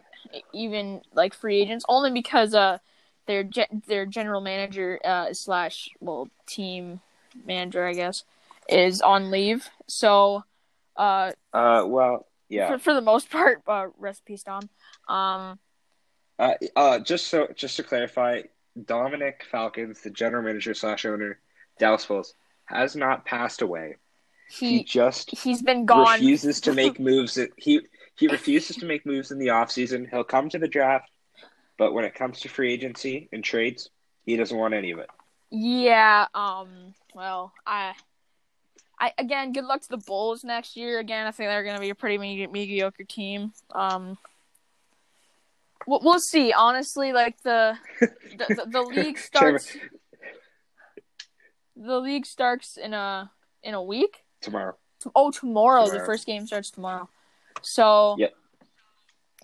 [0.52, 2.78] even like free agents, only because uh
[3.26, 7.00] their ge- their general manager uh slash well team
[7.46, 8.24] manager, I guess,
[8.68, 9.68] is on leave.
[9.86, 10.44] So,
[10.96, 12.68] uh, Uh, well, yeah.
[12.68, 14.68] for, for the most part, uh, rest in peace, Dom.
[15.08, 15.58] Um,
[16.38, 18.42] Uh, uh, just so just to clarify,
[18.84, 21.40] Dominic Falcons, the general manager slash owner,
[21.78, 22.34] Dallas Bulls,
[22.66, 23.96] has not passed away.
[24.50, 26.14] He he just he's been gone.
[26.14, 27.38] refuses to make moves.
[27.56, 27.80] He
[28.14, 30.08] he refuses to make moves in the offseason.
[30.10, 31.10] He'll come to the draft,
[31.76, 33.90] but when it comes to free agency and trades,
[34.24, 35.10] he doesn't want any of it.
[35.50, 36.26] Yeah.
[36.34, 36.94] Um.
[37.14, 37.94] Well, I.
[39.00, 40.98] I again, good luck to the Bulls next year.
[40.98, 43.52] Again, I think they're going to be a pretty medi- mediocre team.
[43.72, 44.18] Um.
[45.86, 46.52] We'll, we'll see.
[46.52, 48.08] Honestly, like the the,
[48.38, 49.76] the, the league starts.
[51.76, 53.30] The league starts in a
[53.62, 54.24] in a week.
[54.40, 54.76] Tomorrow,
[55.14, 55.88] Oh, tomorrow.
[55.88, 57.08] The first game starts tomorrow.
[57.62, 58.16] So.
[58.18, 58.34] Yep.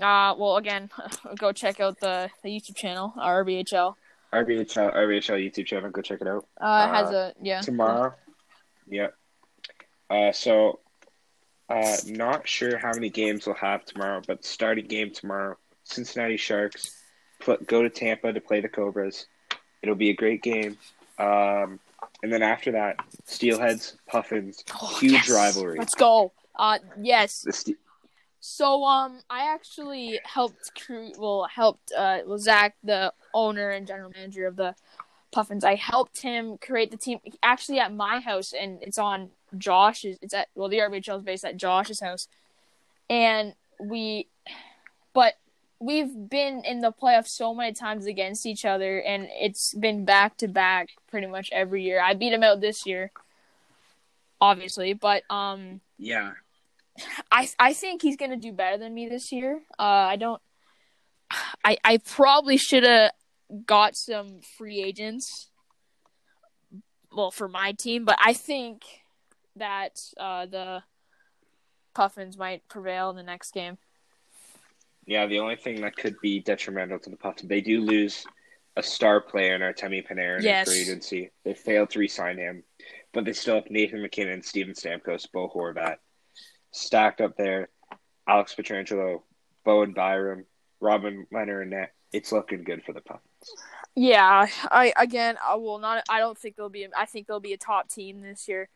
[0.01, 0.35] Uh.
[0.37, 0.91] Well, again,
[1.39, 3.95] go check out the the YouTube channel, RBHL.
[4.35, 6.47] RBHL RBHL YouTube channel, go check it out.
[6.61, 7.61] Uh, it has Uh, a yeah.
[7.61, 8.15] tomorrow.
[8.89, 9.15] Yep.
[10.11, 10.81] Uh, so,
[11.69, 17.01] uh, not sure how many games we'll have tomorrow, but starting game tomorrow, Cincinnati Sharks
[17.41, 19.27] pl- go to Tampa to play the Cobras.
[19.83, 20.77] It'll be a great game.
[21.19, 21.79] Um,
[22.23, 25.31] and then after that, Steelheads, Puffins, Oh, huge yes.
[25.31, 25.79] rivalry.
[25.79, 26.33] Let's go.
[26.57, 27.43] Uh, yes.
[27.43, 27.77] The
[28.47, 31.13] So um, I actually helped crew.
[31.17, 34.75] Well, helped uh, well Zach, the owner and general manager of the
[35.33, 35.65] Puffins.
[35.65, 40.19] I helped him create the team actually at my house, and it's on Josh's.
[40.21, 42.29] It's at well, the RBHL is based at Josh's house,
[43.09, 44.29] and we,
[45.15, 45.39] but
[45.81, 50.37] we've been in the playoffs so many times against each other, and it's been back
[50.37, 51.99] to back pretty much every year.
[51.99, 53.11] I beat him out this year,
[54.39, 55.81] obviously, but um.
[55.97, 56.33] yeah.
[57.31, 59.63] I I think he's gonna do better than me this year.
[59.79, 60.41] Uh, I don't.
[61.65, 63.13] I I probably should have
[63.67, 65.51] got some free agents.
[67.13, 68.83] Well, for my team, but I think
[69.57, 70.83] that uh, the
[71.95, 73.79] Puffins might prevail in the next game.
[75.07, 78.25] Yeah, the only thing that could be detrimental to the Puffins, they do lose
[78.77, 80.67] a star player in Artemi Panarin Yes.
[80.67, 81.31] in free agency.
[81.45, 82.65] They failed to re-sign him,
[83.13, 85.99] but they still have Nathan MacKinnon, Steven Stamkos, Bo Horvat
[86.75, 87.69] stacked up there.
[88.27, 89.23] Alex Pietrangelo,
[89.65, 90.45] Bowen Byram,
[90.81, 91.93] Robin Leonard, and net.
[92.13, 93.25] It's looking good for the Puffins.
[93.97, 96.05] Yeah, I again I will not.
[96.09, 96.87] I don't think they'll be.
[96.97, 98.69] I think they'll be a top team this year.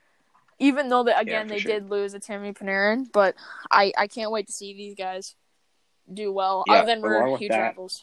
[0.58, 1.72] Even though that again for they sure.
[1.72, 3.34] did lose Artemi Panarin, but
[3.70, 5.34] I I can't wait to see these guys.
[6.12, 8.02] do well, Yeah, other than we're huge that- rivals.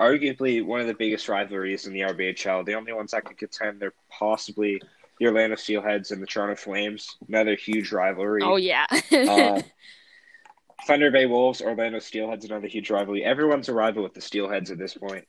[0.00, 2.64] arguably one of the biggest rivalries in the RBHL.
[2.64, 4.80] The only ones that could contend they're possibly
[5.18, 7.16] the Orlando Steelheads and the Toronto Flames.
[7.28, 8.42] Another huge rivalry.
[8.42, 8.86] Oh yeah.
[9.10, 9.62] Uh,
[10.86, 13.24] Thunder Bay Wolves, Orlando Steelheads, another huge rivalry.
[13.24, 15.26] Everyone's a rival with the Steelheads at this point.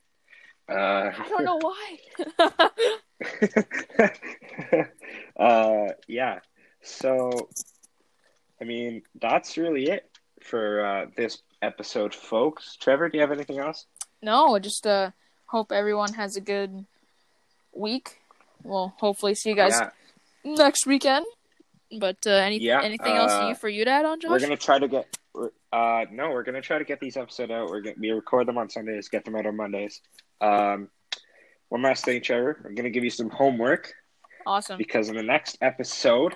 [0.68, 1.98] Uh, I don't know why.
[5.38, 6.40] uh, yeah.
[6.82, 7.48] So,
[8.60, 10.10] I mean, that's really it
[10.42, 12.76] for uh, this episode, folks.
[12.76, 13.86] Trevor, do you have anything else?
[14.22, 15.10] no, just uh,
[15.46, 16.86] hope everyone has a good
[17.72, 18.18] week.
[18.62, 19.90] Well, hopefully see you guys Yeah,
[20.56, 21.26] next weekend.
[21.98, 24.30] But uh, any Yeah, anything else uh, you for you to add on, Josh?
[24.30, 25.06] we're gonna try to get.
[25.72, 27.68] Uh, no, we're gonna try to get these episodes out.
[27.68, 30.00] We're gonna we record them on Sundays, get them out on Mondays.
[30.40, 30.88] Um,
[31.68, 32.62] one last thing, Trevor.
[32.64, 33.94] I'm gonna give you some homework.
[34.46, 34.78] Awesome.
[34.78, 36.34] because in the next episode,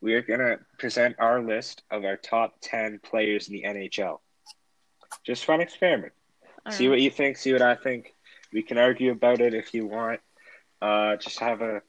[0.00, 4.18] we are going to present our list of our top 10 players in the NHL.
[5.24, 6.12] Just fun experiment.
[6.70, 6.90] see Alright.
[6.90, 8.14] what you think, see what I think.
[8.52, 10.20] We can argue about it if you want.
[10.80, 11.82] Uh, just have a,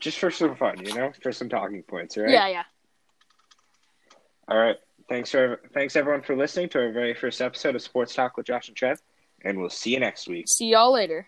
[0.00, 2.30] just for some fun, you know, for some talking points, right?
[2.30, 2.64] Yeah, yeah.
[4.48, 4.76] All right.
[5.08, 8.46] Thanks for thanks everyone for listening to our very first episode of Sports Talk with
[8.46, 9.00] Josh and Trev,
[9.42, 10.46] and we'll see you next week.
[10.48, 11.26] See y'all later.